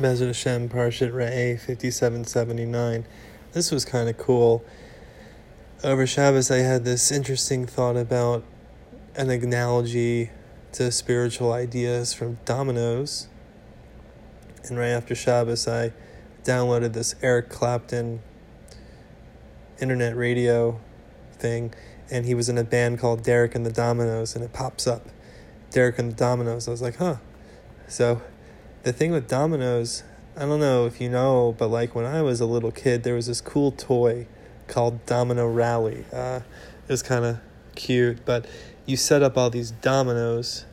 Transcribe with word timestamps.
Bezrat 0.00 0.28
Hashem 0.28 0.70
Parshat 0.70 1.12
Re'eh 1.12 1.60
5779. 1.60 3.04
This 3.52 3.70
was 3.70 3.84
kind 3.84 4.08
of 4.08 4.16
cool. 4.16 4.64
Over 5.84 6.06
Shabbos, 6.06 6.50
I 6.50 6.58
had 6.58 6.86
this 6.86 7.12
interesting 7.12 7.66
thought 7.66 7.98
about 7.98 8.42
an 9.14 9.28
analogy 9.28 10.30
to 10.72 10.90
spiritual 10.90 11.52
ideas 11.52 12.14
from 12.14 12.38
Dominos. 12.46 13.26
And 14.64 14.78
right 14.78 14.88
after 14.88 15.14
Shabbos, 15.14 15.68
I 15.68 15.92
downloaded 16.44 16.94
this 16.94 17.14
Eric 17.20 17.50
Clapton 17.50 18.22
internet 19.82 20.16
radio 20.16 20.80
thing, 21.32 21.74
and 22.10 22.24
he 22.24 22.34
was 22.34 22.48
in 22.48 22.56
a 22.56 22.64
band 22.64 23.00
called 23.00 23.22
Derek 23.22 23.54
and 23.54 23.66
the 23.66 23.70
Dominos, 23.70 24.34
and 24.34 24.42
it 24.42 24.54
pops 24.54 24.86
up 24.86 25.08
Derek 25.70 25.98
and 25.98 26.12
the 26.12 26.16
Dominoes. 26.16 26.68
I 26.68 26.70
was 26.70 26.80
like, 26.80 26.96
huh. 26.96 27.16
So 27.86 28.22
the 28.82 28.92
thing 28.92 29.12
with 29.12 29.28
dominoes, 29.28 30.02
I 30.36 30.40
don't 30.40 30.60
know 30.60 30.86
if 30.86 31.00
you 31.00 31.08
know, 31.10 31.54
but 31.58 31.68
like 31.68 31.94
when 31.94 32.06
I 32.06 32.22
was 32.22 32.40
a 32.40 32.46
little 32.46 32.70
kid, 32.70 33.02
there 33.02 33.14
was 33.14 33.26
this 33.26 33.40
cool 33.40 33.72
toy 33.72 34.26
called 34.68 35.04
Domino 35.04 35.46
Rally. 35.46 36.04
Uh, 36.12 36.40
it 36.88 36.92
was 36.92 37.02
kind 37.02 37.24
of 37.24 37.38
cute, 37.74 38.24
but 38.24 38.46
you 38.86 38.96
set 38.96 39.22
up 39.22 39.36
all 39.36 39.50
these 39.50 39.70
dominoes 39.70 40.64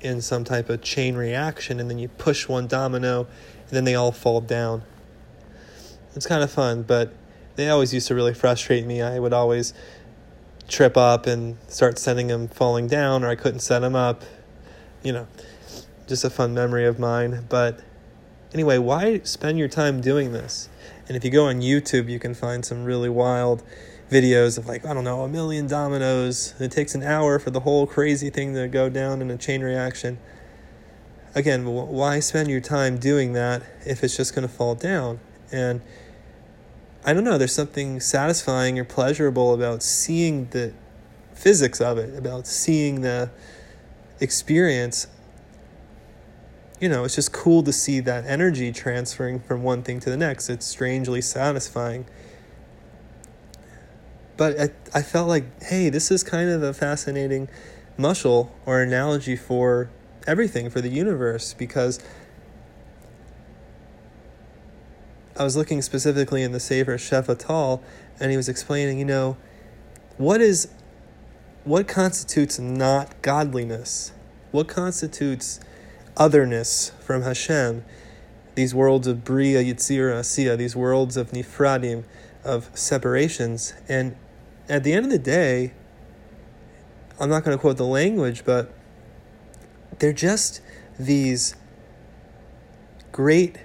in 0.00 0.20
some 0.20 0.44
type 0.44 0.70
of 0.70 0.82
chain 0.82 1.16
reaction, 1.16 1.80
and 1.80 1.90
then 1.90 1.98
you 1.98 2.08
push 2.08 2.48
one 2.48 2.66
domino, 2.66 3.26
and 3.66 3.70
then 3.70 3.84
they 3.84 3.94
all 3.94 4.12
fall 4.12 4.40
down. 4.40 4.82
It's 6.14 6.26
kind 6.26 6.42
of 6.42 6.50
fun, 6.50 6.82
but 6.82 7.12
they 7.56 7.68
always 7.68 7.92
used 7.92 8.08
to 8.08 8.14
really 8.14 8.34
frustrate 8.34 8.86
me. 8.86 9.02
I 9.02 9.18
would 9.18 9.32
always 9.32 9.74
trip 10.68 10.96
up 10.96 11.26
and 11.26 11.58
start 11.68 11.98
sending 11.98 12.28
them 12.28 12.48
falling 12.48 12.86
down, 12.86 13.24
or 13.24 13.28
I 13.28 13.34
couldn't 13.34 13.60
set 13.60 13.80
them 13.80 13.94
up. 13.94 14.22
You 15.02 15.12
know, 15.12 15.28
just 16.10 16.24
a 16.24 16.30
fun 16.30 16.52
memory 16.52 16.84
of 16.84 16.98
mine. 16.98 17.46
But 17.48 17.80
anyway, 18.52 18.76
why 18.76 19.20
spend 19.20 19.58
your 19.58 19.68
time 19.68 20.02
doing 20.02 20.32
this? 20.32 20.68
And 21.08 21.16
if 21.16 21.24
you 21.24 21.30
go 21.30 21.46
on 21.46 21.62
YouTube, 21.62 22.10
you 22.10 22.18
can 22.18 22.34
find 22.34 22.64
some 22.64 22.84
really 22.84 23.08
wild 23.08 23.62
videos 24.10 24.58
of 24.58 24.66
like, 24.66 24.84
I 24.84 24.92
don't 24.92 25.04
know, 25.04 25.22
a 25.22 25.28
million 25.28 25.66
dominoes. 25.66 26.54
It 26.60 26.72
takes 26.72 26.94
an 26.94 27.02
hour 27.02 27.38
for 27.38 27.50
the 27.50 27.60
whole 27.60 27.86
crazy 27.86 28.28
thing 28.28 28.54
to 28.54 28.68
go 28.68 28.90
down 28.90 29.22
in 29.22 29.30
a 29.30 29.38
chain 29.38 29.62
reaction. 29.62 30.18
Again, 31.34 31.64
why 31.64 32.18
spend 32.18 32.50
your 32.50 32.60
time 32.60 32.98
doing 32.98 33.32
that 33.34 33.62
if 33.86 34.02
it's 34.02 34.16
just 34.16 34.34
going 34.34 34.46
to 34.46 34.52
fall 34.52 34.74
down? 34.74 35.20
And 35.52 35.80
I 37.04 37.12
don't 37.12 37.22
know, 37.22 37.38
there's 37.38 37.54
something 37.54 38.00
satisfying 38.00 38.78
or 38.78 38.84
pleasurable 38.84 39.54
about 39.54 39.84
seeing 39.84 40.46
the 40.46 40.74
physics 41.34 41.80
of 41.80 41.98
it, 41.98 42.18
about 42.18 42.48
seeing 42.48 43.02
the 43.02 43.30
experience 44.20 45.06
you 46.80 46.88
know, 46.88 47.04
it's 47.04 47.14
just 47.14 47.32
cool 47.32 47.62
to 47.62 47.72
see 47.72 48.00
that 48.00 48.24
energy 48.26 48.72
transferring 48.72 49.40
from 49.40 49.62
one 49.62 49.82
thing 49.82 50.00
to 50.00 50.10
the 50.10 50.16
next. 50.16 50.48
It's 50.48 50.66
strangely 50.66 51.20
satisfying. 51.20 52.06
But 54.38 54.58
I, 54.58 54.70
I 54.98 55.02
felt 55.02 55.28
like, 55.28 55.62
hey, 55.62 55.90
this 55.90 56.10
is 56.10 56.24
kind 56.24 56.48
of 56.48 56.62
a 56.62 56.72
fascinating 56.72 57.50
muscle 57.98 58.50
or 58.64 58.80
analogy 58.80 59.36
for 59.36 59.90
everything, 60.26 60.70
for 60.70 60.80
the 60.80 60.88
universe, 60.88 61.52
because 61.52 62.00
I 65.38 65.44
was 65.44 65.56
looking 65.56 65.82
specifically 65.82 66.42
in 66.42 66.52
the 66.52 66.58
Shefa 66.58 67.38
Tal, 67.38 67.82
and 68.18 68.30
he 68.30 68.38
was 68.38 68.48
explaining, 68.48 68.98
you 68.98 69.04
know, 69.04 69.36
what 70.16 70.40
is 70.40 70.68
what 71.64 71.86
constitutes 71.86 72.58
not 72.58 73.20
godliness? 73.20 74.12
What 74.50 74.66
constitutes 74.66 75.60
otherness 76.16 76.92
from 77.00 77.22
Hashem, 77.22 77.84
these 78.54 78.74
worlds 78.74 79.06
of 79.06 79.24
Bria, 79.24 79.62
Yitzira, 79.62 80.20
Asiya, 80.20 80.56
these 80.56 80.76
worlds 80.76 81.16
of 81.16 81.30
Nifradim, 81.30 82.04
of 82.44 82.70
separations. 82.74 83.74
And 83.88 84.16
at 84.68 84.84
the 84.84 84.92
end 84.92 85.06
of 85.06 85.12
the 85.12 85.18
day, 85.18 85.72
I'm 87.18 87.28
not 87.28 87.44
going 87.44 87.56
to 87.56 87.60
quote 87.60 87.76
the 87.76 87.84
language, 87.84 88.44
but 88.44 88.72
they're 89.98 90.12
just 90.12 90.62
these 90.98 91.54
great 93.12 93.58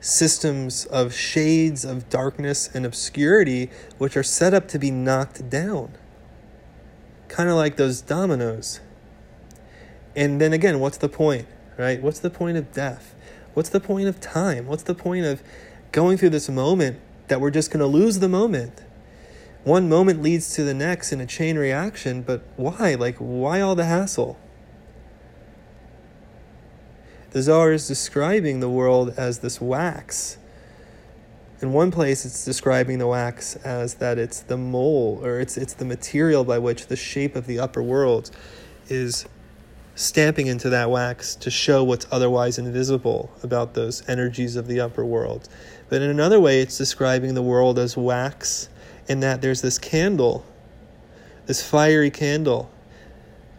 systems 0.00 0.84
of 0.86 1.14
shades 1.14 1.84
of 1.84 2.08
darkness 2.10 2.68
and 2.74 2.84
obscurity 2.84 3.70
which 3.98 4.16
are 4.16 4.22
set 4.22 4.52
up 4.52 4.66
to 4.68 4.78
be 4.78 4.90
knocked 4.90 5.48
down. 5.48 5.92
Kind 7.28 7.48
of 7.48 7.54
like 7.54 7.76
those 7.76 8.00
dominoes. 8.00 8.80
And 10.14 10.40
then 10.40 10.52
again, 10.52 10.80
what's 10.80 10.98
the 10.98 11.08
point, 11.08 11.46
right? 11.78 12.02
What's 12.02 12.20
the 12.20 12.30
point 12.30 12.56
of 12.56 12.72
death? 12.72 13.14
What's 13.54 13.68
the 13.68 13.80
point 13.80 14.08
of 14.08 14.20
time? 14.20 14.66
What's 14.66 14.82
the 14.82 14.94
point 14.94 15.24
of 15.24 15.42
going 15.90 16.18
through 16.18 16.30
this 16.30 16.48
moment 16.48 16.98
that 17.28 17.40
we're 17.40 17.50
just 17.50 17.70
going 17.70 17.80
to 17.80 17.86
lose 17.86 18.18
the 18.18 18.28
moment? 18.28 18.82
One 19.64 19.88
moment 19.88 20.22
leads 20.22 20.54
to 20.54 20.64
the 20.64 20.74
next 20.74 21.12
in 21.12 21.20
a 21.20 21.26
chain 21.26 21.56
reaction, 21.56 22.22
but 22.22 22.42
why? 22.56 22.94
Like, 22.94 23.16
why 23.18 23.60
all 23.60 23.74
the 23.74 23.84
hassle? 23.84 24.38
The 27.30 27.42
Zohar 27.42 27.72
is 27.72 27.88
describing 27.88 28.60
the 28.60 28.68
world 28.68 29.14
as 29.16 29.38
this 29.38 29.60
wax. 29.60 30.36
In 31.62 31.72
one 31.72 31.92
place, 31.92 32.26
it's 32.26 32.44
describing 32.44 32.98
the 32.98 33.06
wax 33.06 33.54
as 33.56 33.94
that 33.94 34.18
it's 34.18 34.40
the 34.40 34.56
mole, 34.56 35.20
or 35.22 35.38
it's, 35.38 35.56
it's 35.56 35.74
the 35.74 35.84
material 35.84 36.42
by 36.42 36.58
which 36.58 36.88
the 36.88 36.96
shape 36.96 37.36
of 37.36 37.46
the 37.46 37.60
upper 37.60 37.82
world 37.82 38.30
is 38.88 39.26
stamping 39.94 40.46
into 40.46 40.70
that 40.70 40.90
wax 40.90 41.34
to 41.36 41.50
show 41.50 41.84
what's 41.84 42.06
otherwise 42.10 42.58
invisible 42.58 43.30
about 43.42 43.74
those 43.74 44.08
energies 44.08 44.56
of 44.56 44.66
the 44.66 44.80
upper 44.80 45.04
world. 45.04 45.48
But 45.88 46.02
in 46.02 46.10
another 46.10 46.40
way, 46.40 46.60
it's 46.60 46.78
describing 46.78 47.34
the 47.34 47.42
world 47.42 47.78
as 47.78 47.96
wax, 47.96 48.68
in 49.08 49.20
that 49.20 49.42
there's 49.42 49.60
this 49.60 49.78
candle, 49.78 50.44
this 51.46 51.62
fiery 51.62 52.10
candle, 52.10 52.70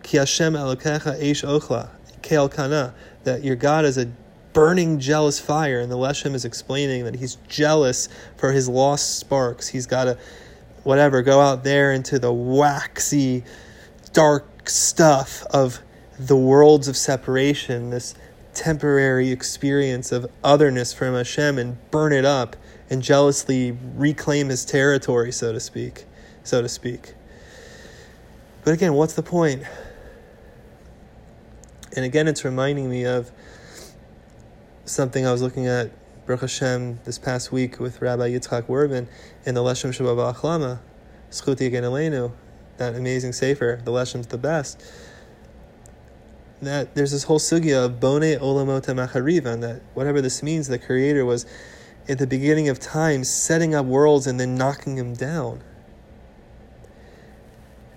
ki 0.02 0.18
Hashem 0.18 0.54
elokecha 0.54 1.22
eish 1.22 1.46
ochla, 1.46 1.90
keal 2.22 2.52
kana, 2.52 2.96
that 3.24 3.44
your 3.44 3.56
God 3.56 3.86
is 3.86 3.98
a 3.98 4.12
burning 4.54 5.00
jealous 5.00 5.40
fire, 5.40 5.80
and 5.80 5.92
the 5.92 5.98
Leshem 5.98 6.34
is 6.34 6.46
explaining 6.46 7.06
that 7.06 7.16
he's 7.16 7.36
jealous 7.48 8.10
for 8.38 8.52
his 8.52 8.70
lost 8.70 9.20
sparks. 9.20 9.68
He's 9.68 9.88
got 9.88 10.06
to, 10.06 10.18
whatever, 10.84 11.22
go 11.22 11.40
out 11.40 11.64
there 11.64 11.92
into 11.94 12.20
the 12.20 12.32
waxy, 12.32 13.44
dark 14.14 14.70
stuff 14.70 15.44
of 15.52 15.80
the 16.20 16.38
worlds 16.38 16.88
of 16.88 16.96
separation, 16.96 17.90
this 17.90 18.16
temporary 18.54 19.32
experience 19.32 20.12
of 20.12 20.28
otherness 20.44 20.94
from 20.94 21.16
Hashem, 21.16 21.58
and 21.58 21.78
burn 21.92 22.14
it 22.14 22.26
up 22.26 22.56
and 22.90 23.02
jealously 23.02 23.78
reclaim 23.96 24.50
his 24.50 24.66
territory, 24.66 25.32
so 25.32 25.52
to 25.52 25.60
speak, 25.60 26.06
so 26.44 26.62
to 26.62 26.70
speak. 26.70 27.14
But 28.64 28.74
again, 28.74 28.94
what's 28.94 29.14
the 29.14 29.24
point? 29.24 29.64
And 31.96 32.06
again, 32.06 32.28
it's 32.28 32.46
reminding 32.46 32.90
me 32.90 33.06
of 33.06 33.32
something 34.86 35.26
I 35.26 35.32
was 35.32 35.42
looking 35.42 35.68
at 35.68 35.92
Baruch 36.26 36.42
Hashem 36.42 37.00
this 37.04 37.20
past 37.20 37.52
week 37.52 37.80
with 37.80 38.02
Rabbi 38.02 38.30
Yitzchak 38.30 38.64
Werben 38.64 39.08
in 39.46 39.56
the 39.56 39.62
Leshem 39.62 39.90
Shevo 39.90 40.16
V'Achlama, 40.16 40.80
Schuti 41.30 41.72
Elenu, 41.72 42.32
that 42.78 42.96
amazing 42.96 43.34
sefer. 43.34 43.82
The 43.84 43.92
Leshem's 43.92 44.28
the 44.28 44.38
best 44.38 44.82
that 46.64 46.96
there's 46.96 47.12
this 47.12 47.24
whole 47.24 47.40
sugya 47.40 47.86
of 47.86 48.00
bone 48.00 48.22
olamot 48.22 48.86
macharivan, 48.86 49.62
that 49.62 49.82
whatever 49.94 50.22
this 50.22 50.44
means, 50.44 50.68
the 50.68 50.80
creator 50.80 51.26
was 51.26 51.46
at 52.08 52.18
the 52.18 52.28
beginning 52.28 52.70
of 52.70 52.80
time 52.80 53.24
setting 53.24 53.74
up 53.74 53.86
worlds 53.86 54.28
and 54.28 54.40
then 54.40 54.56
knocking 54.56 54.96
them 54.96 55.14
down. 55.14 55.64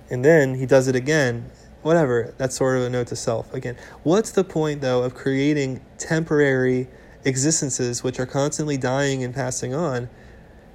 And 0.09 0.25
then 0.25 0.55
he 0.55 0.67
does 0.67 0.89
it 0.89 0.95
again. 0.95 1.51
Whatever, 1.83 2.35
that's 2.37 2.57
sort 2.57 2.77
of 2.79 2.85
a 2.85 2.91
note 2.91 3.09
to 3.09 3.17
self. 3.17 3.53
Again, 3.53 3.77
what's 4.03 4.31
the 4.31 4.45
point 4.45 4.81
though 4.81 5.03
of 5.03 5.15
creating 5.15 5.81
temporary 5.99 6.89
existences 7.25 8.03
which 8.03 8.21
are 8.21 8.27
constantly 8.27 8.77
dying 8.77 9.23
and 9.25 9.35
passing 9.35 9.75
on, 9.75 10.09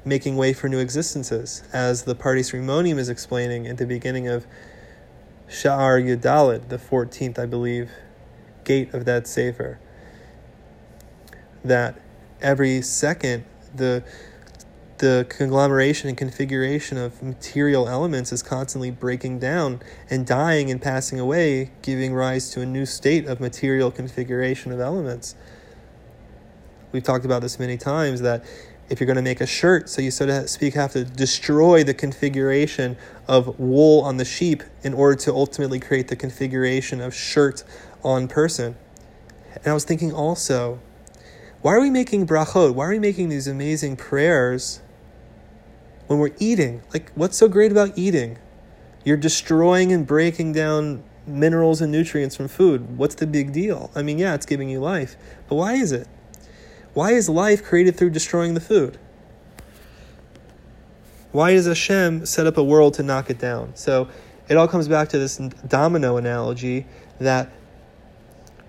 making 0.05 0.35
way 0.37 0.53
for 0.53 0.67
new 0.67 0.79
existences? 0.79 1.63
As 1.73 2.03
the 2.03 2.15
Pardes 2.15 2.53
Rimonim 2.53 2.97
is 2.97 3.09
explaining 3.09 3.67
at 3.67 3.77
the 3.77 3.85
beginning 3.85 4.27
of 4.27 4.45
Sha'ar 5.51 6.01
Yudalit, 6.01 6.69
the 6.69 6.77
14th, 6.77 7.37
I 7.37 7.45
believe, 7.45 7.91
gate 8.63 8.93
of 8.93 9.03
that 9.03 9.27
Sefer. 9.27 9.79
That 11.63 11.99
every 12.41 12.81
second, 12.81 13.43
the 13.75 14.03
the 14.99 15.25
conglomeration 15.29 16.09
and 16.09 16.17
configuration 16.17 16.95
of 16.95 17.23
material 17.23 17.89
elements 17.89 18.31
is 18.31 18.43
constantly 18.43 18.91
breaking 18.91 19.39
down 19.39 19.81
and 20.11 20.27
dying 20.27 20.69
and 20.69 20.79
passing 20.79 21.19
away, 21.19 21.71
giving 21.81 22.13
rise 22.13 22.51
to 22.51 22.61
a 22.61 22.67
new 22.67 22.85
state 22.85 23.25
of 23.25 23.39
material 23.39 23.89
configuration 23.89 24.71
of 24.71 24.79
elements. 24.79 25.33
We've 26.91 27.01
talked 27.01 27.25
about 27.25 27.41
this 27.41 27.57
many 27.57 27.77
times 27.77 28.21
that 28.21 28.45
if 28.91 28.99
you're 28.99 29.07
going 29.07 29.15
to 29.15 29.21
make 29.21 29.39
a 29.39 29.47
shirt, 29.47 29.89
so 29.89 30.01
you 30.01 30.11
so 30.11 30.25
to 30.25 30.45
speak 30.49 30.73
have 30.73 30.91
to 30.91 31.05
destroy 31.05 31.81
the 31.81 31.93
configuration 31.93 32.97
of 33.25 33.57
wool 33.57 34.01
on 34.01 34.17
the 34.17 34.25
sheep 34.25 34.63
in 34.83 34.93
order 34.93 35.15
to 35.15 35.33
ultimately 35.33 35.79
create 35.79 36.09
the 36.09 36.15
configuration 36.17 36.99
of 36.99 37.15
shirt 37.15 37.63
on 38.03 38.27
person. 38.27 38.75
And 39.55 39.67
I 39.67 39.73
was 39.73 39.85
thinking 39.85 40.13
also 40.13 40.81
Why 41.61 41.73
are 41.73 41.79
we 41.79 41.89
making 41.89 42.27
brachot? 42.27 42.75
Why 42.75 42.87
are 42.87 42.89
we 42.89 42.99
making 42.99 43.29
these 43.29 43.47
amazing 43.47 43.95
prayers 43.95 44.81
when 46.07 46.19
we're 46.19 46.35
eating? 46.37 46.83
Like, 46.93 47.13
what's 47.15 47.37
so 47.37 47.47
great 47.47 47.71
about 47.71 47.97
eating? 47.97 48.39
You're 49.05 49.17
destroying 49.17 49.93
and 49.93 50.05
breaking 50.05 50.51
down 50.51 51.03
minerals 51.25 51.79
and 51.79 51.93
nutrients 51.93 52.35
from 52.35 52.49
food. 52.49 52.97
What's 52.97 53.15
the 53.15 53.25
big 53.25 53.53
deal? 53.53 53.89
I 53.95 54.01
mean, 54.01 54.17
yeah, 54.17 54.33
it's 54.35 54.45
giving 54.45 54.69
you 54.69 54.81
life, 54.81 55.15
but 55.47 55.55
why 55.55 55.75
is 55.75 55.93
it? 55.93 56.09
Why 56.93 57.11
is 57.11 57.29
life 57.29 57.63
created 57.63 57.95
through 57.95 58.09
destroying 58.09 58.53
the 58.53 58.59
food? 58.59 58.97
Why 61.31 61.53
does 61.53 61.65
Hashem 61.65 62.25
set 62.25 62.45
up 62.45 62.57
a 62.57 62.63
world 62.63 62.95
to 62.95 63.03
knock 63.03 63.29
it 63.29 63.39
down? 63.39 63.75
So 63.75 64.09
it 64.49 64.57
all 64.57 64.67
comes 64.67 64.87
back 64.87 65.09
to 65.09 65.19
this 65.19 65.37
domino 65.37 66.17
analogy 66.17 66.85
that 67.19 67.49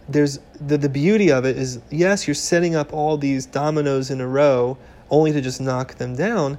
there's 0.08 0.38
the, 0.60 0.78
the 0.78 0.88
beauty 0.88 1.30
of 1.32 1.44
it 1.44 1.56
is 1.56 1.80
yes, 1.90 2.28
you're 2.28 2.34
setting 2.34 2.74
up 2.76 2.92
all 2.92 3.16
these 3.16 3.46
dominoes 3.46 4.10
in 4.10 4.20
a 4.20 4.26
row 4.26 4.78
only 5.10 5.32
to 5.32 5.40
just 5.40 5.60
knock 5.60 5.96
them 5.96 6.14
down. 6.14 6.58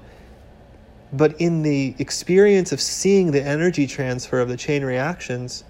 But 1.13 1.39
in 1.39 1.61
the 1.61 1.95
experience 1.99 2.71
of 2.71 2.81
seeing 2.81 3.31
the 3.31 3.41
energy 3.41 3.87
transfer 3.87 4.39
of 4.39 4.49
the 4.49 4.57
chain 4.57 4.83
reactions, 4.83 5.63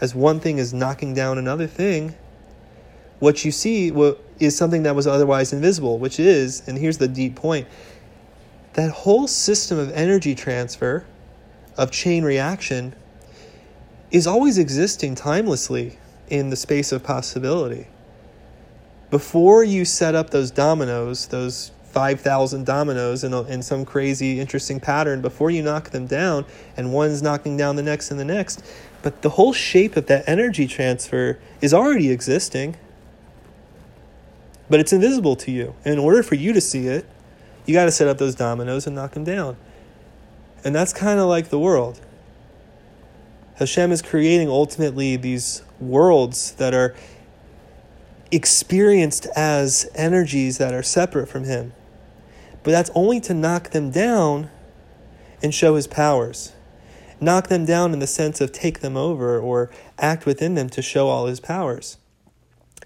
as 0.00 0.14
one 0.14 0.40
thing 0.40 0.58
is 0.58 0.74
knocking 0.74 1.14
down 1.14 1.38
another 1.38 1.66
thing, 1.66 2.14
what 3.18 3.44
you 3.44 3.52
see 3.52 3.92
is 4.38 4.56
something 4.56 4.82
that 4.82 4.94
was 4.94 5.06
otherwise 5.06 5.52
invisible, 5.52 5.98
which 5.98 6.18
is, 6.18 6.66
and 6.68 6.78
here's 6.78 6.98
the 6.98 7.08
deep 7.08 7.36
point 7.36 7.66
that 8.74 8.90
whole 8.90 9.28
system 9.28 9.78
of 9.78 9.90
energy 9.92 10.34
transfer, 10.34 11.04
of 11.76 11.92
chain 11.92 12.24
reaction, 12.24 12.94
is 14.10 14.26
always 14.26 14.58
existing 14.58 15.14
timelessly 15.14 15.96
in 16.28 16.50
the 16.50 16.56
space 16.56 16.90
of 16.90 17.02
possibility. 17.02 17.86
Before 19.10 19.62
you 19.62 19.84
set 19.84 20.16
up 20.16 20.30
those 20.30 20.50
dominoes, 20.50 21.28
those 21.28 21.70
5,000 21.84 22.66
dominoes 22.66 23.22
in, 23.22 23.32
a, 23.32 23.42
in 23.42 23.62
some 23.62 23.84
crazy, 23.84 24.40
interesting 24.40 24.80
pattern, 24.80 25.22
before 25.22 25.52
you 25.52 25.62
knock 25.62 25.90
them 25.90 26.06
down, 26.06 26.44
and 26.76 26.92
one's 26.92 27.22
knocking 27.22 27.56
down 27.56 27.76
the 27.76 27.82
next 27.82 28.10
and 28.10 28.18
the 28.18 28.24
next, 28.24 28.64
but 29.02 29.22
the 29.22 29.30
whole 29.30 29.52
shape 29.52 29.96
of 29.96 30.06
that 30.06 30.28
energy 30.28 30.66
transfer 30.66 31.38
is 31.60 31.72
already 31.72 32.10
existing, 32.10 32.76
but 34.68 34.80
it's 34.80 34.92
invisible 34.92 35.36
to 35.36 35.50
you. 35.50 35.74
And 35.84 35.94
in 35.94 36.00
order 36.00 36.22
for 36.22 36.34
you 36.34 36.52
to 36.52 36.60
see 36.60 36.86
it, 36.86 37.06
you 37.66 37.74
got 37.74 37.84
to 37.84 37.90
set 37.90 38.08
up 38.08 38.18
those 38.18 38.34
dominoes 38.34 38.86
and 38.86 38.94
knock 38.94 39.12
them 39.12 39.24
down. 39.24 39.56
And 40.64 40.74
that's 40.74 40.92
kind 40.92 41.20
of 41.20 41.28
like 41.28 41.48
the 41.48 41.58
world. 41.58 42.00
Hashem 43.56 43.92
is 43.92 44.02
creating 44.02 44.48
ultimately 44.48 45.16
these 45.16 45.62
worlds 45.78 46.52
that 46.52 46.74
are 46.74 46.94
experienced 48.30 49.26
as 49.36 49.88
energies 49.94 50.58
that 50.58 50.74
are 50.74 50.82
separate 50.82 51.28
from 51.28 51.44
Him. 51.44 51.72
But 52.62 52.72
that's 52.72 52.90
only 52.94 53.20
to 53.20 53.34
knock 53.34 53.70
them 53.70 53.90
down 53.90 54.50
and 55.42 55.54
show 55.54 55.76
His 55.76 55.86
powers. 55.86 56.52
Knock 57.20 57.48
them 57.48 57.64
down 57.64 57.92
in 57.92 58.00
the 58.00 58.06
sense 58.06 58.40
of 58.40 58.50
take 58.50 58.80
them 58.80 58.96
over 58.96 59.38
or 59.38 59.70
act 59.98 60.26
within 60.26 60.54
them 60.54 60.68
to 60.70 60.82
show 60.82 61.08
all 61.08 61.26
His 61.26 61.38
powers. 61.38 61.98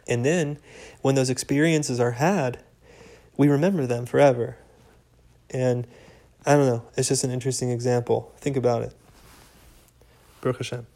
And 0.09 0.25
then, 0.25 0.59
when 1.03 1.15
those 1.15 1.31
experiences 1.31 2.01
are 2.01 2.13
had, 2.13 2.59
we 3.37 3.49
remember 3.49 3.87
them 3.87 4.07
forever. 4.07 4.57
And 5.51 5.87
I 6.47 6.55
don't 6.55 6.67
know, 6.67 6.83
it's 6.97 7.09
just 7.09 7.25
an 7.25 7.31
interesting 7.31 7.71
example. 7.71 8.33
Think 8.39 8.57
about 8.57 8.83
it. 8.83 8.95
Baruch 10.41 10.59
Hashem. 10.59 10.87